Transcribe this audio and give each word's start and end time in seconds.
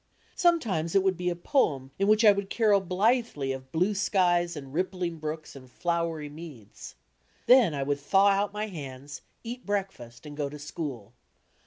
Sometimes 0.35 0.95
it 0.95 1.03
would 1.03 1.15
be 1.15 1.29
a 1.29 1.35
poem 1.35 1.91
in 1.99 2.07
which 2.07 2.25
I 2.25 2.31
would 2.31 2.49
carol 2.49 2.79
blithely 2.81 3.51
of 3.51 3.71
blue 3.71 3.93
skies 3.93 4.55
and 4.55 4.73
rippling 4.73 5.19
brooks 5.19 5.55
and 5.55 5.69
flowery 5.69 6.27
meads! 6.27 6.95
Then 7.45 7.75
I 7.75 7.83
would 7.83 7.99
thaw 7.99 8.29
out 8.29 8.51
my 8.51 8.65
hands, 8.65 9.21
eat 9.43 9.63
breakfast 9.63 10.25
and 10.25 10.35
go 10.35 10.49
to 10.49 10.57
school. 10.57 11.13